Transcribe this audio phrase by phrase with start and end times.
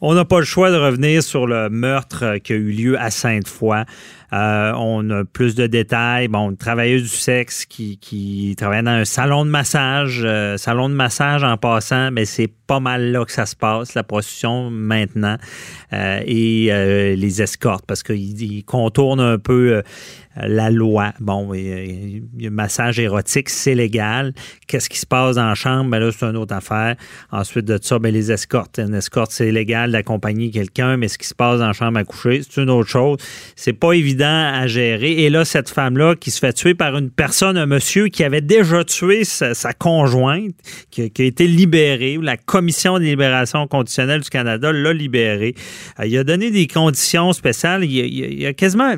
[0.00, 3.10] On n'a pas le choix de revenir sur le meurtre qui a eu lieu à
[3.10, 3.82] Sainte-Foy.
[4.32, 6.28] Euh, on a plus de détails.
[6.28, 10.20] Bon, une travailleuse du sexe qui, qui travaillait dans un salon de massage.
[10.22, 13.94] Euh, salon de massage en passant, mais c'est pas mal là que ça se passe,
[13.94, 15.36] la prostitution maintenant.
[15.92, 19.82] Euh, et les escortes, parce qu'ils contournent un peu
[20.46, 21.12] la loi.
[21.20, 24.32] Bon, il y a massage érotique, c'est légal.
[24.66, 25.90] Qu'est-ce qui se passe la chambre?
[25.90, 26.96] Ben là, c'est une autre affaire.
[27.30, 28.78] Ensuite de ça, ben les escortes.
[28.78, 32.42] Une escorte, c'est légal d'accompagner quelqu'un, mais ce qui se passe la chambre à coucher,
[32.48, 33.18] c'est une autre chose.
[33.56, 35.12] C'est pas évident à gérer.
[35.24, 38.40] Et là, cette femme-là qui se fait tuer par une personne, un monsieur qui avait
[38.40, 40.54] déjà tué sa, conjointe,
[40.90, 45.54] qui, a été libérée, la Commission des libérations conditionnelles du Canada l'a libéré.
[46.00, 47.84] Euh, il a donné des conditions spéciales.
[47.84, 48.94] Il y a, quasiment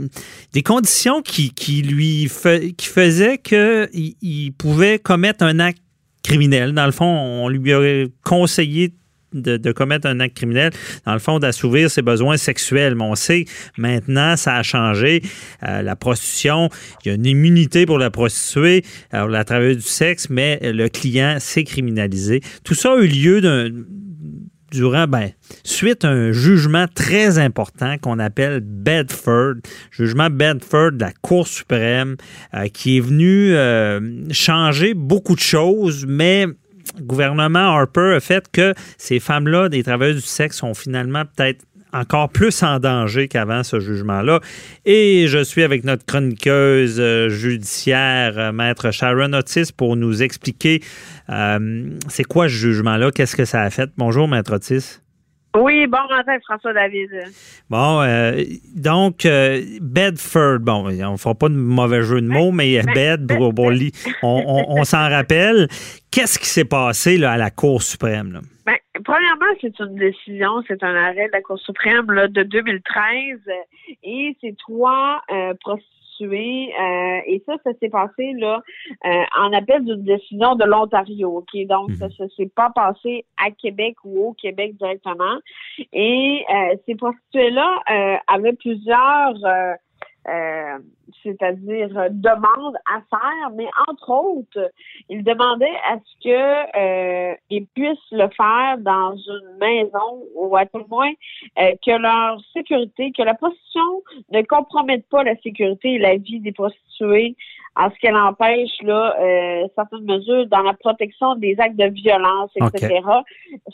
[0.52, 2.30] des conditions qui, qui lui
[2.76, 3.88] qui faisaient qu'il
[4.20, 5.82] il pouvait commettre un acte
[6.22, 6.72] criminel.
[6.72, 8.92] Dans le fond, on lui aurait conseillé
[9.32, 10.72] de, commettre un acte criminel,
[11.06, 12.94] dans le fond, d'assouvir ses besoins sexuels.
[12.94, 13.44] Mais on sait
[13.78, 15.22] maintenant, ça a changé.
[15.62, 16.68] Euh, la prostitution,
[17.04, 20.88] il y a une immunité pour la prostituée, alors la travailleuse du sexe, mais le
[20.88, 22.40] client s'est criminalisé.
[22.64, 23.40] Tout ça a eu lieu
[24.70, 25.30] durant, ben,
[25.64, 29.54] suite à un jugement très important qu'on appelle Bedford,
[29.90, 32.16] jugement Bedford de la Cour suprême,
[32.54, 34.00] euh, qui est venu euh,
[34.32, 36.46] changer beaucoup de choses, mais
[37.00, 42.28] gouvernement Harper a fait que ces femmes-là, des travailleuses du sexe, sont finalement peut-être encore
[42.28, 44.40] plus en danger qu'avant ce jugement-là.
[44.84, 50.80] Et je suis avec notre chroniqueuse euh, judiciaire, euh, maître Sharon Otis, pour nous expliquer
[51.28, 53.90] euh, c'est quoi ce jugement-là, qu'est-ce que ça a fait?
[53.96, 55.00] Bonjour, maître Otis.
[55.56, 57.10] Oui, bon matin, François David.
[57.68, 58.44] Bon, euh,
[58.76, 63.32] donc, euh, Bedford, bon, on ne fera pas de mauvais jeu de mots, mais Bed,
[64.22, 65.66] on, s'en rappelle.
[66.12, 68.32] Qu'est-ce qui s'est passé là, à la Cour suprême?
[68.32, 68.40] Là?
[69.04, 73.40] Premièrement, c'est une décision, c'est un arrêt de la Cour suprême là, de 2013
[74.02, 75.54] et c'est trois euh,
[76.22, 78.62] euh, et ça, ça s'est passé là
[79.06, 81.38] euh, en appel d'une décision de l'Ontario.
[81.38, 82.30] Ok, donc ça, ne mhm.
[82.36, 85.38] s'est pas passé à Québec ou au Québec directement.
[85.92, 89.34] Et euh, ces prostituées-là avaient plusieurs
[90.28, 90.78] euh,
[91.22, 94.70] c'est-à-dire euh, demande à faire, mais entre autres,
[95.08, 100.66] ils demandaient à ce que euh, ils puissent le faire dans une maison ou à
[100.66, 101.12] tout le moins
[101.54, 106.52] que leur sécurité, que la position ne compromette pas la sécurité et la vie des
[106.52, 107.36] prostituées
[107.76, 112.50] en ce qu'elle empêche là euh, certaines mesures dans la protection des actes de violence,
[112.56, 113.00] etc.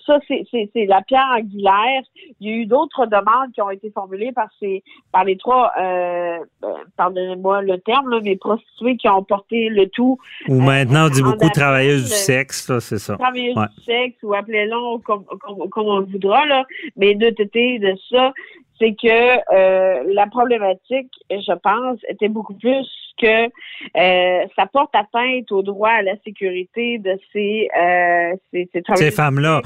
[0.07, 2.03] Ça, c'est la pierre angulaire.
[2.41, 5.73] Il y a eu d'autres demandes qui ont été formulées par ces par les trois
[5.79, 10.19] euh, euh pardonnez-moi le terme, là, mais prostituées qui ont porté le tout.
[10.49, 13.17] Ou maintenant on dit beaucoup travailleuses du sexe, c'est ça.
[13.17, 16.65] Travailleuses du sexe, ou appelez-le comme, comme, comme, on voudra, là.
[16.97, 18.33] Mais de têter de ça,
[18.79, 19.09] c'est que
[19.55, 22.87] euh, la problématique, je pense, était beaucoup plus
[23.21, 29.11] que euh, ça porte atteinte au droit à la sécurité de ces, euh, ces, ces,
[29.11, 29.63] femmes-là.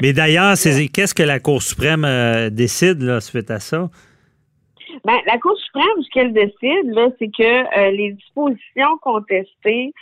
[0.00, 3.88] mais d'ailleurs, qu'est-ce que la Cour suprême euh, décide là, suite à ça?
[5.04, 9.92] Ben, la Cour suprême, ce qu'elle décide, là, c'est que les dispositions contestées,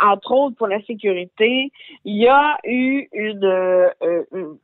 [0.00, 1.70] entre autres pour la sécurité,
[2.04, 3.90] il y a eu une,
[4.32, 4.56] une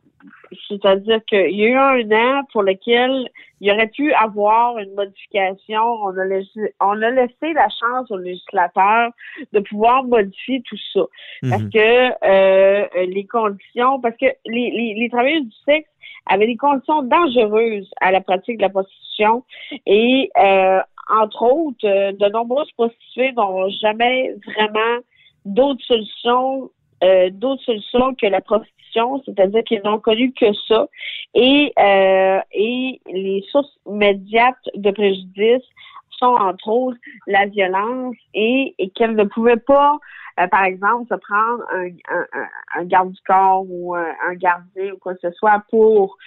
[0.68, 3.28] c'est-à-dire qu'il y a eu un an pour lequel
[3.60, 5.80] il y aurait pu avoir une modification.
[5.80, 9.10] On a laissé, on a laissé la chance au législateur
[9.52, 11.00] de pouvoir modifier tout ça.
[11.48, 11.70] Parce mhm.
[11.70, 15.88] que euh, les conditions, parce que les, les, les travailleurs du sexe
[16.26, 19.44] avaient des conditions dangereuses à la pratique de la prostitution
[19.86, 20.80] et euh,
[21.12, 25.00] entre autres, de nombreuses prostituées n'ont jamais vraiment
[25.44, 26.70] d'autres solutions
[27.02, 28.79] euh, d'autres solutions que la prostitution,
[29.24, 30.86] c'est-à-dire qu'ils n'ont connu que ça.
[31.34, 35.64] Et, euh, et les sources immédiates de préjudice
[36.10, 39.98] sont entre autres la violence et, qu'elles ne pouvaient pas,
[40.38, 42.46] euh, par exemple, se prendre un, un,
[42.76, 46.18] un, garde du corps ou un, gardien ou quoi que ce soit pour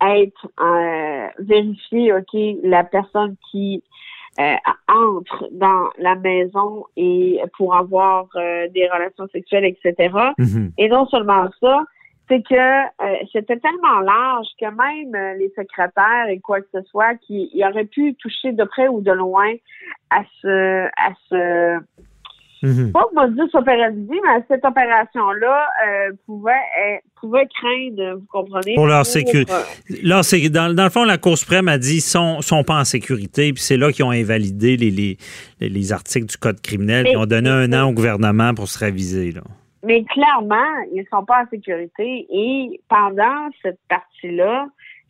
[0.00, 0.48] être
[1.38, 3.82] vérifié, OK, la personne qui
[4.40, 4.54] euh,
[4.86, 10.14] entre dans la maison et pour avoir euh, des relations sexuelles, etc.
[10.38, 10.70] Mhm.
[10.78, 11.82] Et non seulement ça,
[12.28, 17.16] c'est que euh, c'était tellement large que même les secrétaires et quoi que ce soit
[17.16, 19.52] qui auraient pu toucher de près ou de loin
[20.10, 21.80] à ce à ce
[22.62, 23.46] Mm Pas que dire
[24.08, 26.52] mais cette opération-là euh, pouvait,
[27.20, 28.74] pouvait craindre, vous comprenez?
[28.74, 29.52] Pour leur sécurité.
[29.52, 32.64] Euh, là, c'est, dans, dans, le fond, la Cour suprême a dit qu'ils sont, sont
[32.64, 35.18] pas en sécurité, puis c'est là qu'ils ont invalidé les, les,
[35.60, 39.32] les, articles du Code criminel, Ils ont donné un an au gouvernement pour se réviser.
[39.32, 39.42] Là.
[39.84, 40.56] mais clairement,
[40.92, 42.26] ils ne sont pas en sécurité.
[42.30, 44.66] Et pendant cette partie-là,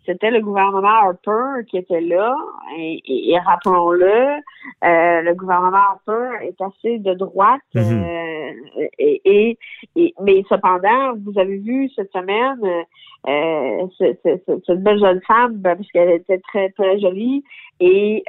[0.08, 2.34] c'était le gouvernement Harper qui était là.
[2.78, 4.38] Et, rappelons-le,
[4.84, 7.60] euh, le gouvernement Harper est assez de droite.
[7.74, 8.04] Mhm.
[8.04, 9.58] Euh, et,
[10.22, 12.58] mais cependant, vous avez vu cette semaine
[13.28, 17.44] euh, cette, belle jeune femme, ben, parce qu'elle était très très jolie,
[17.80, 18.24] et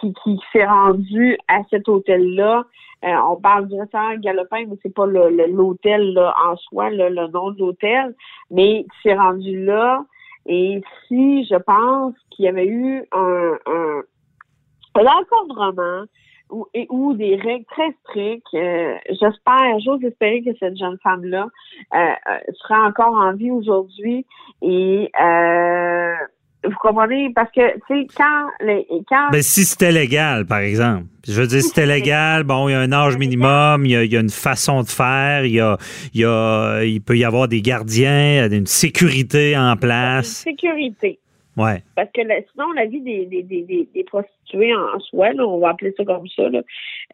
[0.00, 2.64] qui, qui s'est rendue à cet hôtel-là.
[3.02, 8.14] on parle du restaurant Galopin, mais c'est pas l'hôtel en soi, le nom de l'hôtel,
[8.50, 10.04] mais qui s'est rendue là
[10.46, 14.02] et si je pense qu'il y avait eu un, un,
[14.94, 16.04] un encadrement
[16.50, 21.48] ou, et, ou des règles très strictes, euh, j'espère, j'ose espérer que cette jeune femme-là
[21.94, 24.26] euh, euh sera encore en vie aujourd'hui.
[24.60, 26.14] Et euh,
[26.64, 27.30] vous comprenez?
[27.34, 29.30] Parce que, tu sais, quand, les, quand...
[29.30, 31.04] Ben, si c'était légal, par exemple.
[31.26, 33.96] Je veux dire, si c'était légal, bon, il y a un âge minimum, il y
[33.96, 35.76] a, il y a une façon de faire, il y a,
[36.12, 40.44] il y a, il peut y avoir des gardiens, une sécurité en place.
[40.46, 41.18] Une sécurité.
[41.56, 41.82] Ouais.
[41.94, 42.22] Parce que
[42.52, 46.26] sinon, la vie des, des, des, des, prostituées en soi, on va appeler ça comme
[46.28, 46.58] ça, là,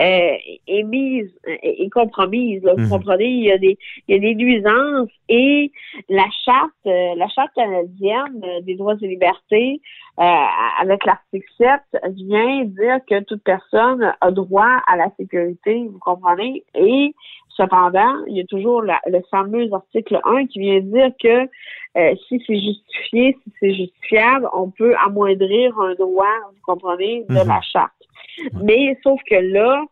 [0.01, 2.63] euh, est mise, est, compromise.
[2.63, 2.89] Là, Vous mhm.
[2.89, 3.27] comprenez?
[3.27, 3.79] Il y, a des,
[4.09, 5.71] il y a des nuisances et
[6.09, 9.81] la charte, euh, la charte canadienne euh, des droits et libertés,
[10.17, 11.69] avec l'article 7,
[12.13, 16.63] vient dire que toute personne a droit à la sécurité, vous comprenez?
[16.75, 17.15] Et
[17.61, 21.49] cependant, il y a toujours le fameux article 1 qui vient dire que
[21.97, 27.35] euh, si c'est justifié, si c'est justifiable, on peut amoindrir un droit, vous comprenez, de
[27.35, 27.63] la mhm.
[27.73, 27.93] charte.
[28.63, 29.83] Mais sauf que là,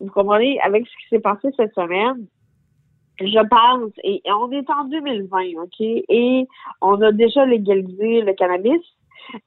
[0.00, 2.26] vous comprenez, avec ce qui s'est passé cette semaine,
[3.20, 6.46] je pense, et on est en 2020, OK, et
[6.80, 8.80] on a déjà légalisé le cannabis.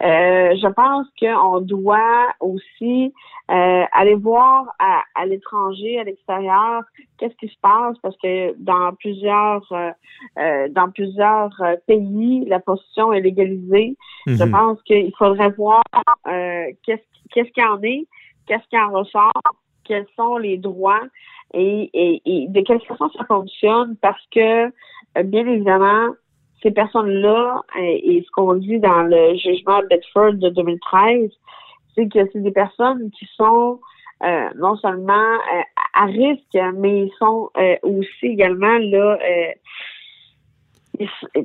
[0.04, 3.13] Euh, je pense qu'on doit aussi
[3.50, 6.83] euh, aller voir à, à l'étranger, à l'extérieur,
[7.18, 11.51] qu'est-ce qui se passe parce que dans plusieurs euh, dans plusieurs
[11.88, 13.98] pays, la position est légalisée.
[14.28, 14.51] Je mhm.
[14.51, 15.84] pense qu'il faudrait voir
[16.25, 17.01] qu'est-ce
[17.34, 18.07] qu'est-ce qu'il y en est,
[18.45, 19.42] qu'est-ce qui en ressort,
[19.84, 21.04] quels sont les droits
[21.54, 24.69] et, et, et de quelle façon ça fonctionne parce que
[25.24, 26.13] bien évidemment
[26.62, 31.30] ces personnes-là, euh, et, ce qu'on dit dans le jugement Bedford de 2013,
[31.96, 33.80] c'est que c'est des personnes qui sont
[34.24, 35.62] euh, non seulement euh,
[35.94, 37.50] à risque, mais ils sont
[37.81, 39.18] aussi également là.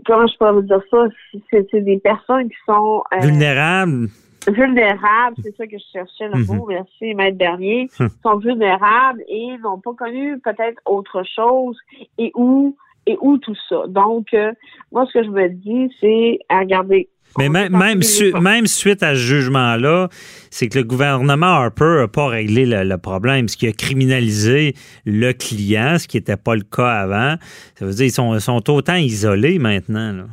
[0.06, 1.06] comment je pourrais vous dire ça?
[1.50, 4.08] C'est des personnes qui sont vulnérables.
[4.48, 6.74] Vulnérables, c'est ça que je cherchais le mot, mhm.
[6.74, 8.08] merci, maître dernier, hum.
[8.22, 11.76] sont vulnérables et n'ont pas connu peut-être autre chose
[12.16, 13.84] et où et où tout ça.
[13.88, 14.52] Donc, euh,
[14.92, 17.08] moi, ce que je me dis, c'est à regarder.
[17.38, 18.00] Mais même, même,
[18.40, 20.08] même, suite à ce jugement-là,
[20.50, 24.74] c'est que le gouvernement Harper n'a pas réglé le, problème, ce qui a criminalisé
[25.04, 27.34] le client, ce qui n'était pas le cas avant.
[27.74, 30.12] Ça veut dire qu'ils sont, sont autant isolés maintenant.
[30.12, 30.24] Là.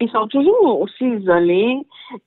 [0.00, 1.78] Ils sont toujours aussi isolés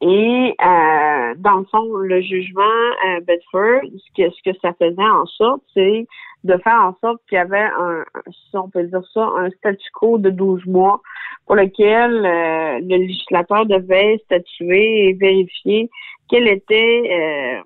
[0.01, 2.63] et euh, dans le fond, le jugement
[3.05, 6.07] à Bedford, ce que, ce que ça faisait en sorte, c'est
[6.43, 9.85] de faire en sorte qu'il y avait un, si on peut dire ça, un statu
[9.93, 11.01] quo de 12 mois
[11.45, 15.89] pour lequel euh, le législateur devait statuer et vérifier
[16.29, 17.63] quelle était euh,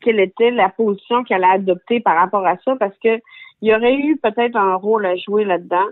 [0.00, 3.20] quelle était la position qu'elle a adoptée par rapport à ça, parce que
[3.62, 5.86] il y aurait eu peut-être un rôle à jouer là-dedans.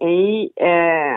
[0.00, 1.14] Et euh,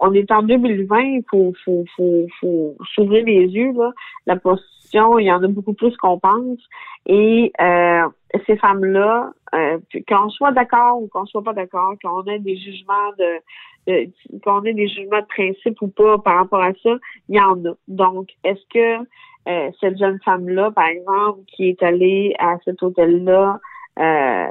[0.00, 3.72] on est en 2020, il faut, faut, faut, faut s'ouvrir les yeux.
[3.72, 3.92] Là.
[4.26, 6.58] La position, il y en a beaucoup plus qu'on pense.
[7.06, 8.08] Et euh,
[8.46, 13.12] ces femmes-là, euh, qu'on soit d'accord ou qu'on soit pas d'accord, qu'on ait des jugements
[13.16, 14.10] de,
[14.42, 16.96] qu'on ait des jugements de principe ou pas par rapport à ça,
[17.28, 17.74] il y en a.
[17.86, 19.06] Donc, est-ce que
[19.48, 23.60] euh, cette jeune femme-là, par exemple, qui est allée à cet hôtel-là
[23.98, 24.46] euh,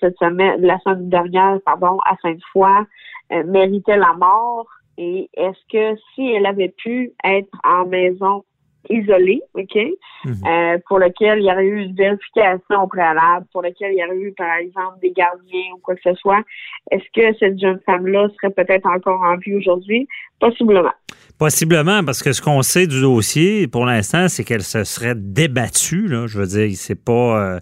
[0.00, 2.86] cette semaine, la semaine dernière, pardon, à Sainte-Foy,
[3.32, 4.66] euh, méritait la mort?
[4.98, 8.44] Et est-ce que si elle avait pu être en maison
[8.90, 9.76] isolé, OK,
[10.24, 10.34] mhm.
[10.46, 14.16] euh, pour lequel il y aurait eu une vérification préalable, pour lequel il y aurait
[14.16, 16.42] eu, par exemple, des gardiens ou quoi que ce soit,
[16.90, 20.08] est-ce que cette jeune femme-là serait peut-être encore en vie aujourd'hui?
[20.40, 20.92] Possiblement.
[21.42, 26.06] Possiblement, parce que ce qu'on sait du dossier pour l'instant, c'est qu'elle se serait débattue.
[26.08, 27.58] Je veux dire, c'est pas.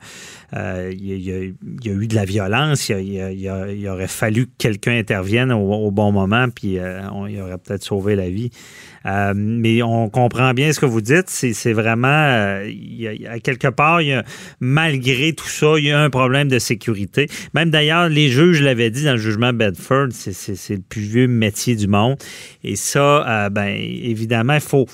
[0.57, 2.89] Euh, il, y a, eu de la violence.
[2.89, 7.85] Il, aurait fallu que quelqu'un intervienne au, bon moment, puis euh, on, il aurait peut-être
[7.85, 8.51] sauvé la vie.
[9.07, 11.29] Euh, mais on comprend bien ce que vous dites.
[11.29, 12.61] C'est vraiment,
[13.43, 14.01] quelque part,
[14.61, 17.29] malgré tout ça, il y a un problème de sécurité.
[17.55, 21.77] Même d'ailleurs, les juges l'avaient dit dans le jugement Bedford, c'est le plus vieux métier
[21.77, 22.17] du monde.
[22.65, 24.87] Et ça, ben évidemment, il faut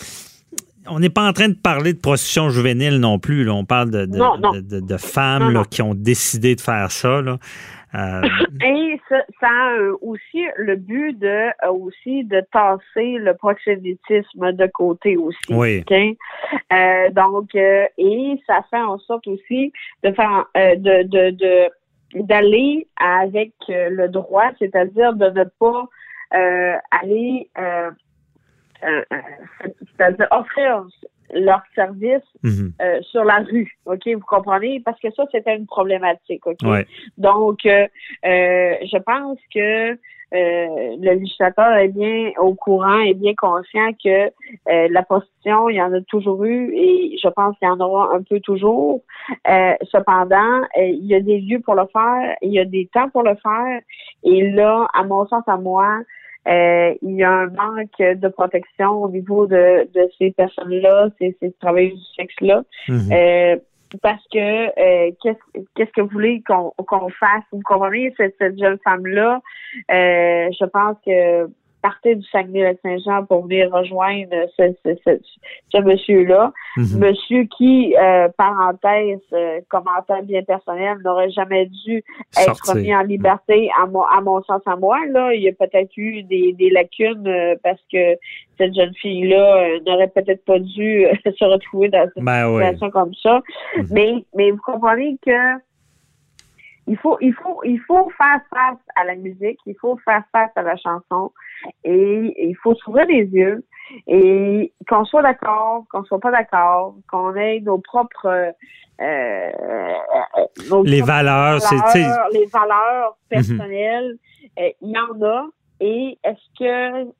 [0.88, 3.48] on n'est pas en train de parler de prostitution juvénile non plus.
[3.50, 7.20] On parle de, de, femmes qui ont décidé de faire ça.
[7.94, 15.38] Et ça, a aussi le but de aussi de tasser le proxénétisme de côté aussi.
[15.50, 15.84] Oui.
[17.12, 19.72] donc, et ça fait en sorte aussi
[20.04, 21.70] de faire de, de, de
[22.14, 25.88] d'aller avec le droit, c'est-à-dire de ne pas
[26.90, 27.48] aller
[28.80, 30.86] c'est-à-dire offrir
[31.34, 32.72] leur service mhm.
[32.80, 36.58] euh, sur la rue, ok, vous comprenez, parce que ça c'était une problématique, ok?
[37.18, 37.86] Donc, euh,
[38.24, 39.98] euh, je pense que
[40.32, 44.30] le législateur est bien au courant et bien conscient que
[44.66, 48.12] la position, il y en a toujours eu et je pense qu'il y en aura
[48.12, 49.02] un peu toujours.
[49.90, 53.22] cependant, il y a des lieux pour le faire, il y a des temps pour
[53.22, 53.80] le faire
[54.24, 56.00] et là, à mon sens, à moi,
[56.46, 61.36] euh, il y a un manque de protection au niveau de, de ces personnes-là, ces,
[61.40, 62.62] ces travailleurs du sexe-là.
[62.88, 63.12] Mhm.
[63.12, 63.56] Euh,
[64.02, 67.44] parce que euh, qu'est-ce qu'est-ce que vous voulez qu'on qu'on fasse?
[67.52, 69.40] Vous comprenez cette, cette jeune femme-là?
[69.88, 71.48] je pense que
[71.86, 75.20] partait du Saguenay-Lac-Saint-Jean pour venir rejoindre ce, ce,
[75.72, 76.52] ce, monsieur-là.
[76.76, 76.98] Mhm.
[76.98, 82.02] Monsieur qui, euh, parenthèse, euh, commentaire bien personnel, n'aurait jamais dû
[82.36, 84.98] être mis en liberté, à, mon, à mon sens, à moi.
[85.10, 88.16] Là, il y a peut-être eu des, des lacunes euh, parce que
[88.58, 93.42] cette jeune fille-là n'aurait peut-être pas dû se retrouver dans une ben situation comme ça.
[93.76, 93.86] Mhm.
[93.92, 95.60] Mais, mais vous comprenez que
[96.88, 100.50] il faut, il faut, il faut faire face à la musique, il faut faire face
[100.56, 101.32] à la chanson
[101.84, 103.64] et, il faut s'ouvrir les yeux
[104.06, 108.52] et qu'on soit d'accord, qu'on soit pas d'accord, qu'on ait nos propres
[109.00, 109.50] euh,
[110.70, 111.76] nos les valeurs, c'est
[112.32, 113.28] les valeurs mhm.
[113.28, 114.16] personnelles,
[114.58, 115.46] euh, il y en a
[115.80, 117.10] et est-ce que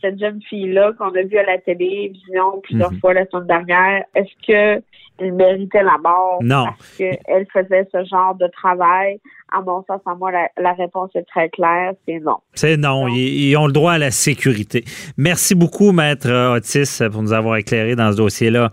[0.00, 3.00] cette jeune fille-là qu'on a vue à la télévision plusieurs mhm.
[3.00, 6.38] fois la semaine dernière, est-ce qu'elle méritait la mort?
[6.42, 6.66] Non.
[6.66, 9.20] parce qu'elle faisait ce genre de travail?
[9.52, 12.36] À mon sens, à moi, la, réponse est très claire, c'est non.
[12.54, 13.08] C'est non.
[13.08, 14.84] ils, ont le droit à la sécurité.
[15.16, 18.70] Merci beaucoup, Maître Otis, pour nous avoir éclairé dans ce dossier-là.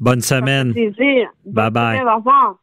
[0.00, 0.72] Bonne semaine.
[0.72, 1.28] plaisir.
[1.46, 2.00] Bye bye.
[2.00, 2.56] Au revoir.